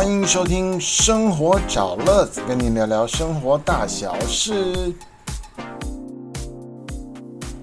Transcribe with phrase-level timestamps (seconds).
[0.00, 4.94] 欢迎收听《生活找乐子》，跟您聊聊生活大小事。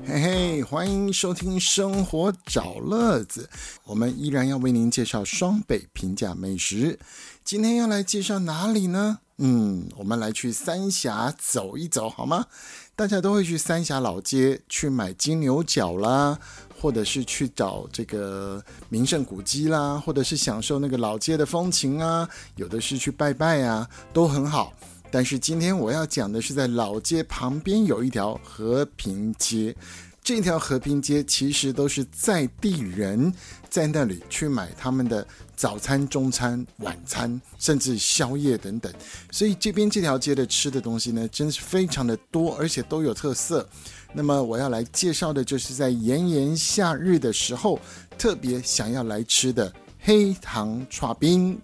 [0.05, 3.49] 嘿嘿，欢迎收听《生活找乐子》，
[3.85, 6.99] 我们依然要为您介绍双北平价美食。
[7.43, 9.17] 今天要来介绍哪里呢？
[9.39, 12.47] 嗯，我们来去三峡走一走好吗？
[12.95, 16.39] 大家都会去三峡老街去买金牛角啦，
[16.81, 22.27] 或者是去找这个名胜古迹啦，或者是享受那个老街的风情啊。
[22.55, 24.73] 有的是去拜拜啊，都很好。
[25.12, 29.76] 但是今天我要讲的是，在老街旁边有一条和平街。
[30.27, 33.34] 这条和平街其实都是在地人
[33.70, 38.94] 在那里去买他们的早餐、中餐、晚餐，甚至宵夜等等。
[39.32, 43.66] 所以这边这条街的吃的东西呢，真是非常的多，而且都有特色。
[44.12, 47.79] 那么我要来介绍的就是在炎炎夏日的时候，
[48.18, 51.57] 特别想要来吃的黑糖串冰。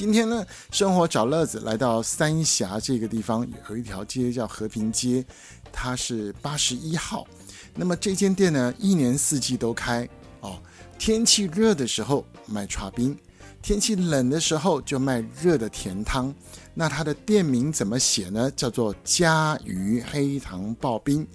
[0.00, 5.22] 今天呢，生活找乐子来到三峡这个地方，有一条街叫和平街。
[5.70, 7.28] 它是八十一号，
[7.74, 10.08] 那么这间店呢，一年四季都开
[10.40, 10.58] 哦。
[10.98, 13.14] 天气热的时候卖刨冰，
[13.60, 16.34] 天气冷的时候就卖热的甜汤。
[16.72, 18.50] 那它的店名怎么写呢？
[18.52, 21.28] 叫做嘉鱼黑糖刨冰。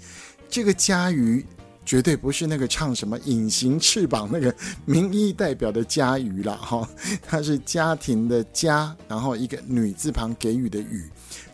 [0.50, 1.46] 这个嘉鱼
[1.86, 4.54] 绝对不是那个唱什么隐形翅膀那个
[4.86, 6.90] 名义代表的嘉鱼了哈，
[7.22, 11.08] 它是家庭的家，然后一个女字旁给予的予，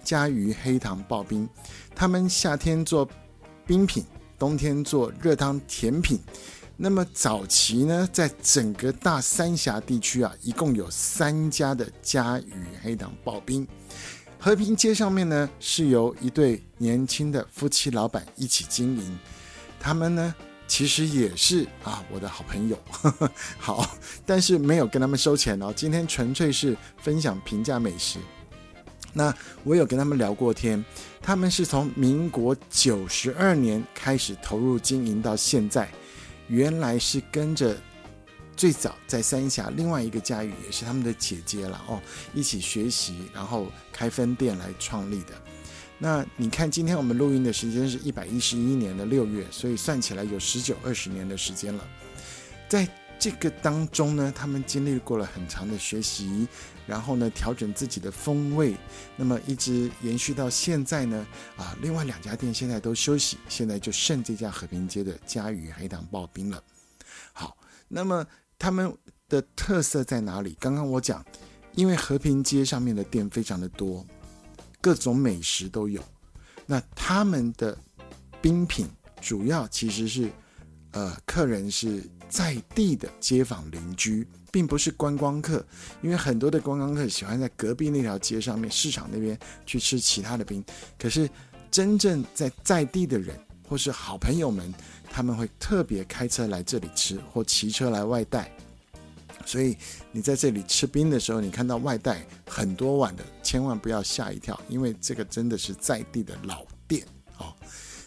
[0.04, 1.48] 嘉鱼黑糖刨冰。
[1.94, 3.08] 他们夏天做
[3.68, 4.06] 冰品，
[4.40, 6.20] 冬天做热汤甜品。
[6.78, 13.68] 那么早期呢，在整个大三峡地区啊，一共有三家的嘉宇黑糖刨冰。
[14.40, 19.20] 和平街上面呢，是由一对年轻的夫妻老板一起经营。
[19.82, 20.36] 他们呢，
[20.68, 23.32] 其实也是啊，我的好朋友呵呵。
[23.58, 25.74] 好，但是没有跟他们收钱哦。
[25.76, 28.20] 今天纯粹是分享平价美食。
[29.14, 29.34] 那
[29.66, 30.84] 我有跟他们聊过天，
[31.22, 35.90] 他们是从民国九十二年开始投入经营到现在，
[36.48, 37.76] 原来是跟着
[38.56, 42.00] 最早在三峡另外一个家宇也是他们的姐姐了哦，
[42.34, 45.34] 一起学习，然后开分店来创立的。
[46.04, 51.88] 那你看，今天我们录音的时间是一百一十一年的六月，所以算起来有十九二十年的时间了，
[52.68, 52.88] 在。
[53.22, 56.48] 这个当中呢，他们经历过了很长的学习，
[56.88, 58.76] 然后呢，调整自己的风味，
[59.16, 66.64] 那么一直延续到现在呢，啊，另外两家店现在都休息，现在就剩这家和平街的嘉宇黑糖刨冰了。
[67.32, 67.56] 好，
[67.88, 68.26] 那么
[68.58, 68.92] 他们
[69.30, 70.58] 的特色在哪里？
[70.60, 71.24] 刚刚我讲，
[71.76, 74.04] 因为和平街上面的店非常的多，
[74.82, 76.04] 各种美食都有，
[76.66, 77.78] 那他们的
[78.42, 78.88] 冰品
[79.22, 80.30] 主要其实是，
[80.92, 82.04] 呃，客人是。
[82.32, 85.62] 在地的街坊邻居，并不是观光客，
[86.02, 90.64] 因为很多的观光客喜欢在隔壁那条街上面市场那边去吃其他的冰。
[90.98, 91.30] 可是
[91.70, 93.38] 真正在在地的人
[93.68, 94.74] 或是好朋友们，
[95.10, 98.50] 他们会特别开车来这里吃，或骑车来外带。
[99.46, 99.78] 所以
[100.12, 107.06] 你在这里吃冰的时候，你看到外带很多碗的，千万不要吓一跳，因为这个真的是在地的老店
[107.38, 107.54] 哦。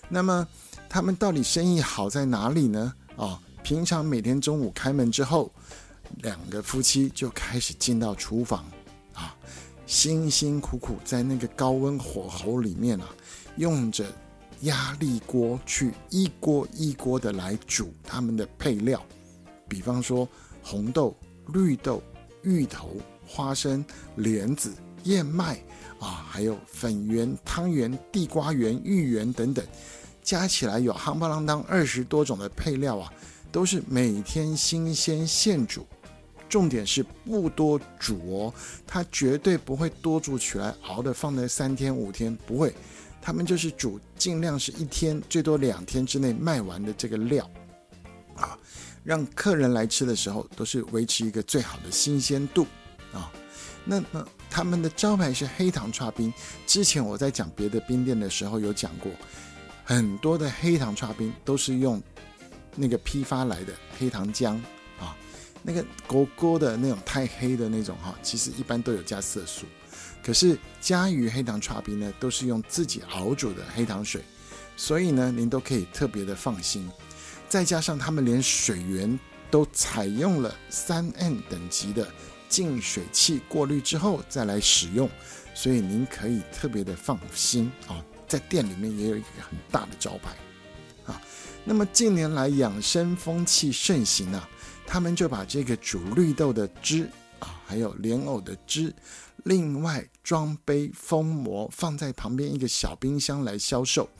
[0.08, 0.46] 那么
[0.88, 2.92] 他们到底生意好在哪里呢？
[3.16, 3.38] 哦。
[3.62, 5.50] 平常每天中午开门之后，
[6.18, 8.62] 两个夫妻就开始进到厨房，
[9.14, 9.34] 啊，
[9.86, 13.08] 辛辛苦苦在那个高温火候里面啊，
[13.56, 14.04] 用着
[14.60, 19.02] 压力锅去一锅一锅的来煮他们的配料，
[19.66, 20.28] 比方说
[20.64, 21.14] 红豆、
[21.52, 22.02] 绿豆、
[22.42, 23.84] 芋头、花生、
[24.16, 24.72] 莲子、
[25.04, 25.62] 燕麦
[26.00, 29.64] 啊，还有粉圆、汤圆、地瓜圆、芋圆等等，
[30.22, 33.12] 加起来有夯不啷当二十多种的配料啊。
[33.52, 35.86] 都是每天新鲜现煮，
[36.48, 38.54] 重点是不多煮哦，
[38.84, 42.74] 它绝对不会多煮起来熬的放在三天五天不会，
[43.22, 47.48] 他们就是煮尽量是一天最多两天之内卖完的这个料，
[48.34, 48.58] 啊，
[49.04, 52.66] 让客人来吃的时候都是维持一个最好的新鲜度
[53.12, 53.30] 啊。
[53.84, 56.34] 那么他们的招牌是黑糖串冰，
[56.66, 59.12] 之前我在讲别的冰店的时候有讲过，
[59.84, 62.02] 很多的黑糖串冰都是用。
[62.76, 64.54] 那个批发来的黑糖浆
[64.98, 65.16] 啊，
[65.62, 69.64] 那个勾勾的那种太黑的那种哈，其实一般都有加色素。
[70.24, 74.22] 可是嘉鱼黑糖串冰呢，都是用自己熬煮的黑糖水，
[74.76, 76.90] 所以呢，您都可以特别的放心。
[77.54, 79.16] 再加上他们连水源
[79.48, 82.04] 都采用了三 N 等级的
[82.48, 85.08] 净水器过滤之后再来使用，
[85.54, 88.04] 所以您可以特别的放心啊。
[88.26, 90.34] 在店里面也有一个很大的招牌
[91.06, 91.22] 啊。
[91.64, 94.48] 那么近年来养生风气盛行啊，
[94.84, 97.08] 他们就把这个煮绿豆的汁
[97.38, 98.92] 啊，还有莲藕的汁。
[99.44, 104.10] 另外装杯封膜，放在旁边一个小冰箱来销售，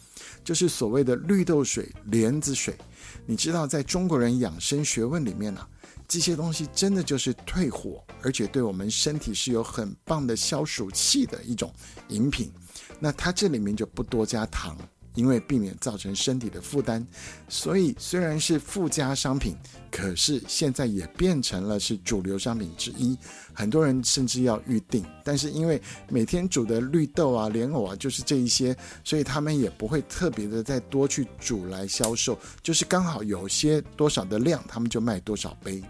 [0.44, 2.76] 就是所谓的绿豆水、莲子水。
[3.26, 5.66] 你知道，在中国人养生学问里面呢，
[6.06, 11.72] 这些东西真的就是退火，而且对我们身体是有很棒的消暑气的一种
[12.08, 12.52] 饮品。
[13.00, 14.76] 那它这里面就不多加糖。
[15.14, 17.06] 因为避免造成身体的负担，
[17.48, 19.56] 所以虽然是附加商品，
[19.90, 23.16] 可是现在也变成了是主流商品之一。
[23.52, 35.82] 很多人甚至要预定，但是因为每天煮的绿豆啊、莲藕啊就是这一些，所以他们也不会特别的再多去煮来销售，就是刚好有些多少的量，他们就卖多少杯。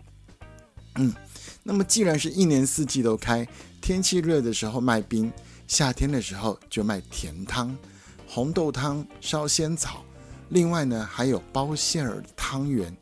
[0.96, 1.12] 嗯，
[1.62, 3.48] 那么既然是一年四季都开，
[3.80, 5.32] 天气热的时候卖冰，
[5.66, 7.74] 夏天的时候就卖甜汤。
[8.34, 10.02] 红豆汤、烧仙草，
[10.48, 12.92] 另外呢还有包馅儿汤圆。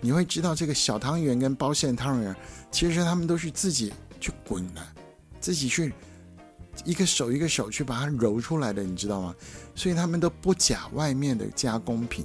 [0.00, 2.34] 你会知道这个小汤圆跟包馅汤圆，
[2.70, 4.80] 其实他们都是自己去滚的，
[5.40, 5.92] 自己去
[6.86, 9.34] 一个手一个手去把它揉出来的，你知道吗？
[9.74, 12.24] 所以他们都不假外面的加工品。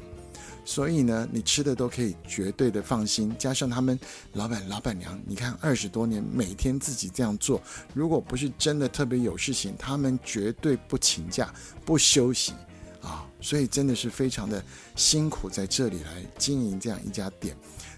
[0.65, 3.35] 所以呢，你吃的都可以绝对的放心。
[3.37, 3.99] 加上他们
[4.33, 7.61] 老板、老板娘，你看二十多年每天自己这样做，
[7.93, 11.53] 如果不是真的特别有事情，他们绝对不请假、
[11.85, 12.53] 不休息
[13.01, 13.25] 啊。
[13.41, 14.63] 所以真的是非常的
[14.95, 17.55] 辛苦，在这里来经营这样一家店。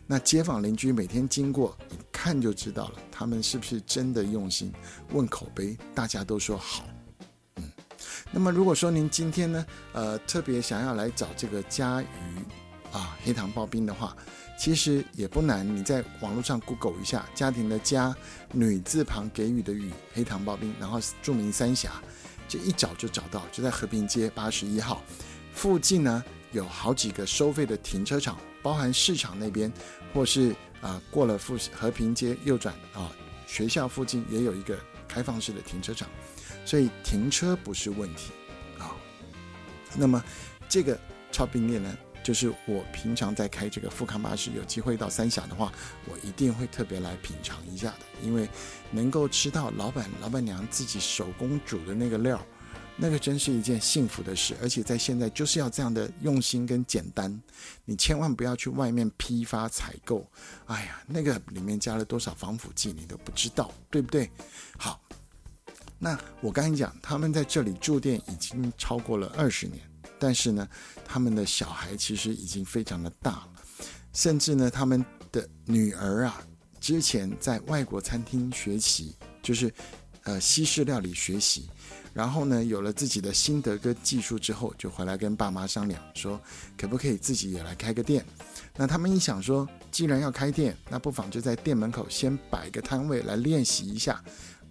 [0.08, 4.74] 那街坊邻居每天经过，一看就知道了，他们是不是真的用心？
[5.12, 6.84] 问口碑，大家都说好。
[7.58, 7.64] 嗯，
[8.32, 12.06] 那么如果说您今天呢，呃，特别想要来找这个家鱼。
[12.96, 14.16] 啊，黑糖刨冰的话，
[14.58, 15.68] 其实也不难。
[15.68, 18.16] 你在网络上 Google 一下“家庭的家”
[18.54, 22.02] 女字旁给予的予黑糖刨冰，然后著名三峡，
[22.48, 25.04] 这一找就找到，就在和平街八十一号
[25.52, 29.70] 附近呢，有好几个收费的停车场，包含市场那边，
[30.14, 33.12] 或是啊过了附和平街右转啊，
[33.46, 36.08] 学校附近也有一个开放式的停车场，
[36.64, 38.32] 所以停车不是问题
[38.80, 38.96] 啊。
[39.98, 40.24] 那么
[40.70, 40.98] 这个
[41.30, 41.98] 超冰店呢？
[42.26, 45.72] 就是我平常在开这个富康巴士，有机会到三峡的话，
[46.06, 48.50] 我一定会特别来品尝一下的，因为
[48.90, 52.44] 能够吃到老板老板娘自己手工煮的那个料，
[52.96, 54.56] 那个真是一件幸福的事。
[54.60, 57.40] 而且在现在就是要这样的用心跟简单，
[57.86, 60.28] 你千万不要去外面批发采购，
[60.66, 64.28] 哎呀，那个里面加了多少防腐剂你都不知道，对不对？
[64.80, 65.00] 好，
[66.00, 69.80] 那我跟你讲，他们在这里住店已经超过了二十年。
[70.20, 70.68] 但是呢，
[71.06, 73.50] 他们的小孩其实已经非常的大了，
[74.14, 76.42] 甚至呢，他们的女儿啊，
[76.80, 79.74] 之前在外国餐厅学习，就是
[80.24, 81.70] 呃西式料理学习，
[82.14, 86.40] 然后呢，有了自己的心得跟技术之后，就回来跟爸妈商量，说
[86.78, 88.26] 可不可以自己也来开个店。
[88.78, 94.22] 那他们一想说，既然要开店，那不妨就在店门口先摆个摊位来练习一下。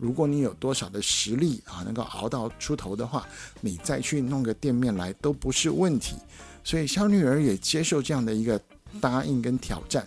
[0.04, 3.26] 如果你有多少的实力啊，能够熬到出头的话，
[3.62, 6.16] 你再去弄个店面来都不是问题。
[6.62, 8.60] 所以小女儿也接受这样的一个
[9.00, 10.06] 答应跟挑战，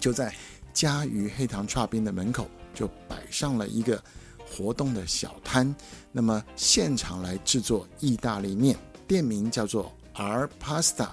[0.00, 0.34] 就在
[0.72, 4.02] 嘉鱼黑糖串冰的门口就摆上了一个
[4.44, 5.72] 活动的小摊，
[6.10, 11.10] 那么现场来制作意大利面，店名叫做 R Pasta，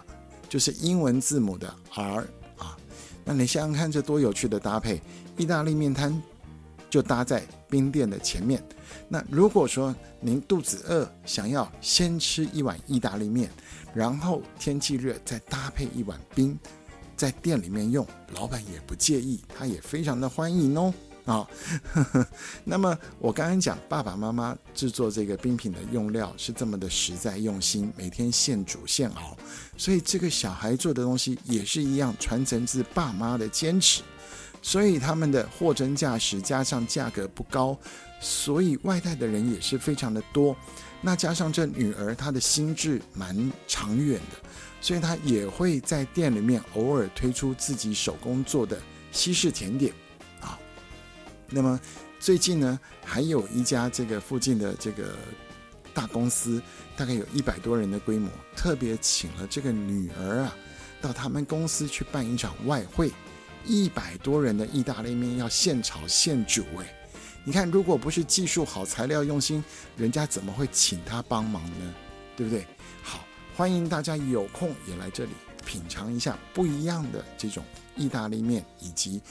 [0.50, 2.28] 就是英文字母的 R
[2.58, 2.76] 啊。
[3.24, 5.00] 那你想想看，这多有趣的搭配，
[5.38, 6.20] 意大利面摊。
[6.96, 8.64] 就搭在冰店的前面。
[9.10, 13.52] 那如果说您肚子饿，想要先吃一碗意大利面，
[13.94, 16.58] 然后天气热再搭配一碗冰，
[17.18, 20.94] 在店里面用，老板也不介意，他也非常的欢迎哦。
[21.26, 21.46] 啊，
[22.64, 29.36] 那么我刚刚讲爸爸妈妈制作这个冰品的用料是这么的实在用心，每天现煮现熬，
[29.76, 34.02] 所以这个小孩做的东西也是一样，传承自爸妈的坚持。
[34.66, 37.78] 所以他们的货真价实，加上价格不高，
[38.20, 40.58] 所以外带的人也是非常的多。
[41.02, 44.50] 那加上这女儿她的心智蛮长远的，
[44.82, 48.82] 所以她也会在店里面偶尔推出自己手工做的
[49.12, 49.94] 西式甜点
[50.42, 50.58] 啊。
[51.48, 51.80] 那么
[52.20, 55.16] 最近呢，还有一家这个附近的这个
[55.94, 56.60] 大公司，
[56.98, 60.56] 大概有一百多人的规模，特别请了这个女儿啊，
[61.00, 63.12] 到他们公司去办一场外汇。
[63.68, 66.86] 一百多人的意大利面要现炒现煮，哎，
[67.44, 69.64] 你看，如果不是技术好、材料用心，
[69.98, 71.94] 人家怎么会请他帮忙呢？
[72.38, 72.66] 对不对？
[73.02, 75.32] 好，欢迎大家有空也来这里
[75.66, 77.64] 品尝一下不一样的这种
[77.96, 79.22] 意大利面以及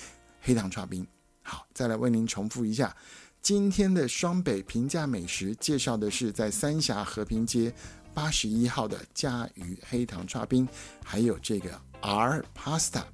[0.41, 1.07] 黑糖刨冰。
[1.43, 2.95] 好，再来为您重复一下
[3.41, 7.73] 今天的双北平价美食，介绍的是在三峡和平街
[8.13, 10.67] 八十一号的嘉鱼黑糖刨冰，
[11.05, 13.05] 还有这个 R Pasta。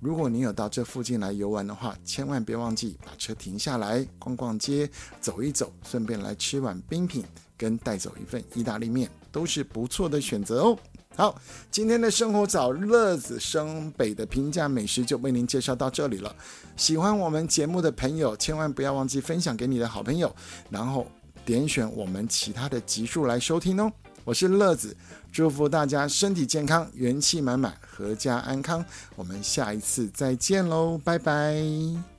[0.00, 4.88] 如果你有到这附近来游玩的话，千万别忘记把车停下来逛逛街、
[5.20, 7.24] 走一走，顺便来吃碗冰品，
[7.56, 10.78] 跟带走一份意大利面，都是不错的选择哦。
[11.16, 16.32] 好，今天的生活找乐子生北的平价美食就为您介绍到这里了。
[16.76, 20.32] 喜欢我们节目的朋友，千万不要忘记分享给你的好朋友，
[20.70, 21.06] 然后
[21.44, 23.92] 点选我们其他的集数来收听哦。
[24.28, 24.94] 我是乐子，
[25.32, 28.84] 祝福大家身体健康、元气满满、阖家安康。
[29.16, 32.17] 我们下一次再见喽，拜拜。